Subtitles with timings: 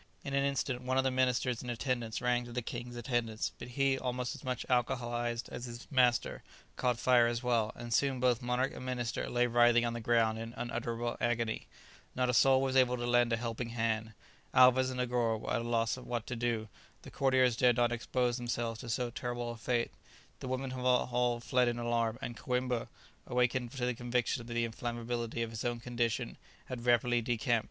[0.23, 3.67] In an instant one of the ministers in attendance ran to the king's assistance, but
[3.67, 6.41] he, almost as much alcoholized as his master,
[6.75, 10.39] caught fire as well, and soon both monarch and minister lay writhing on the ground
[10.39, 11.67] in unutterable agony.
[12.15, 14.13] Not a soul was able to lend a helping hand.
[14.55, 16.67] Alvez and Negoro were at a loss what to do;
[17.03, 19.91] the courtiers dared not expose themselves to so terrible a fate;
[20.39, 22.87] the women had all fled in alarm, and Coïmbra,
[23.27, 27.59] awakened to the conviction of the inflammability of his own condition, had rapidly decamped.